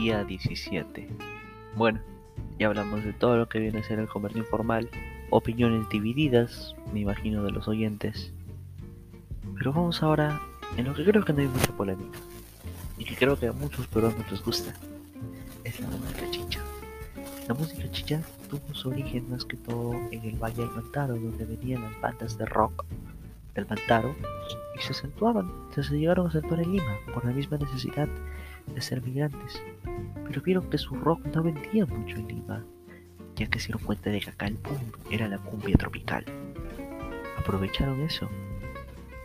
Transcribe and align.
día 0.00 0.24
17. 0.24 1.08
Bueno, 1.76 2.00
ya 2.58 2.68
hablamos 2.68 3.04
de 3.04 3.12
todo 3.12 3.36
lo 3.36 3.50
que 3.50 3.58
viene 3.58 3.80
a 3.80 3.84
ser 3.84 3.98
el 3.98 4.08
comercio 4.08 4.40
informal, 4.40 4.88
opiniones 5.28 5.86
divididas, 5.90 6.74
me 6.94 7.00
imagino, 7.00 7.42
de 7.44 7.50
los 7.50 7.68
oyentes. 7.68 8.32
Pero 9.58 9.74
vamos 9.74 10.02
ahora 10.02 10.40
en 10.78 10.86
lo 10.86 10.94
que 10.94 11.04
creo 11.04 11.22
que 11.22 11.34
no 11.34 11.40
hay 11.40 11.48
mucha 11.48 11.72
polémica 11.72 12.18
y 12.96 13.04
que 13.04 13.14
creo 13.14 13.38
que 13.38 13.48
a 13.48 13.52
muchos 13.52 13.86
peruanos 13.88 14.24
les 14.30 14.42
gusta. 14.42 14.72
Es 15.64 15.78
la 15.80 15.88
música 15.88 16.30
chicha. 16.30 16.60
La 17.46 17.52
música 17.52 17.90
chicha 17.90 18.22
tuvo 18.48 18.74
su 18.74 18.88
origen 18.88 19.28
más 19.28 19.44
que 19.44 19.58
todo 19.58 19.92
en 20.10 20.24
el 20.24 20.36
Valle 20.36 20.62
del 20.62 20.92
donde 20.92 21.44
venían 21.44 21.82
las 21.82 22.00
bandas 22.00 22.38
de 22.38 22.46
rock 22.46 22.86
del 23.54 23.66
Mantaro 23.66 24.14
y 24.76 24.82
se 24.82 24.92
acentuaban, 24.92 25.50
se 25.74 25.82
llegaron 25.96 26.26
a 26.26 26.28
acentuar 26.28 26.60
en 26.60 26.72
Lima 26.72 26.96
por 27.12 27.24
la 27.24 27.32
misma 27.32 27.58
necesidad 27.58 28.08
de 28.66 28.80
ser 28.80 29.02
migrantes, 29.02 29.62
pero 30.26 30.42
vieron 30.42 30.68
que 30.70 30.78
su 30.78 30.94
rock 30.94 31.24
no 31.34 31.42
vendía 31.42 31.86
mucho 31.86 32.16
en 32.16 32.28
Lima, 32.28 32.64
ya 33.36 33.46
que 33.46 33.58
se 33.58 33.68
dieron 33.68 33.84
cuenta 33.84 34.10
de 34.10 34.22
boom 34.62 34.92
era 35.10 35.28
la 35.28 35.38
cumbia 35.38 35.76
tropical. 35.76 36.24
Aprovecharon 37.38 38.00
eso 38.02 38.28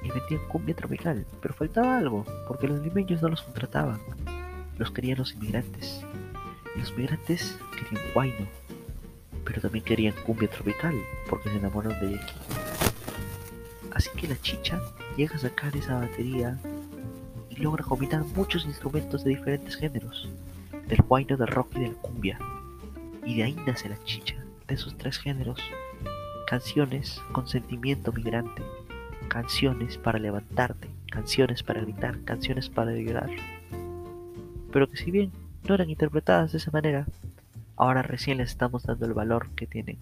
y 0.02 0.10
vendían 0.10 0.48
cumbia 0.48 0.76
tropical, 0.76 1.26
pero 1.42 1.54
faltaba 1.54 1.98
algo, 1.98 2.26
porque 2.48 2.68
los 2.68 2.80
limeños 2.82 3.22
no 3.22 3.30
los 3.30 3.42
contrataban, 3.42 4.00
los 4.78 4.92
querían 4.92 5.18
los 5.18 5.34
inmigrantes. 5.34 6.06
Y 6.76 6.80
los 6.80 6.96
migrantes 6.96 7.58
querían 7.72 8.14
guayno, 8.14 8.48
pero 9.44 9.62
también 9.62 9.84
querían 9.84 10.14
cumbia 10.26 10.50
tropical, 10.50 10.94
porque 11.30 11.50
se 11.50 11.58
enamoraron 11.58 12.00
de 12.00 12.16
aquí. 12.16 12.65
Así 13.96 14.10
que 14.18 14.28
la 14.28 14.40
chicha 14.42 14.80
llega 15.16 15.36
a 15.36 15.40
sacar 15.40 15.76
esa 15.76 15.98
batería 15.98 16.60
y 17.50 17.56
logra 17.56 17.86
combinar 17.86 18.26
muchos 18.36 18.66
instrumentos 18.66 19.24
de 19.24 19.30
diferentes 19.30 19.78
géneros, 19.78 20.30
del 20.88 21.02
guayno, 21.02 21.38
del 21.38 21.48
rock 21.48 21.78
y 21.78 21.80
de 21.80 21.88
la 21.88 21.94
cumbia. 21.94 22.38
Y 23.26 23.38
de 23.38 23.44
ahí 23.44 23.58
nace 23.66 23.88
la 23.88 24.04
chicha, 24.04 24.36
de 24.68 24.76
esos 24.76 24.98
tres 24.98 25.18
géneros. 25.18 25.60
Canciones 26.46 27.22
con 27.32 27.48
sentimiento 27.48 28.12
migrante, 28.12 28.62
canciones 29.30 29.98
para 29.98 30.20
levantarte, 30.20 30.90
canciones 31.10 31.64
para 31.64 31.80
gritar, 31.80 32.20
canciones 32.26 32.70
para 32.70 32.92
llorar. 32.92 33.30
Pero 34.74 34.90
que 34.90 34.98
si 34.98 35.10
bien 35.10 35.32
no 35.68 35.74
eran 35.74 35.90
interpretadas 35.90 36.52
de 36.52 36.58
esa 36.58 36.72
manera, 36.72 37.08
ahora 37.78 38.02
recién 38.02 38.40
les 38.40 38.50
estamos 38.50 38.84
dando 38.84 39.06
el 39.06 39.14
valor 39.14 39.52
que 39.56 39.68
tienen. 39.68 39.98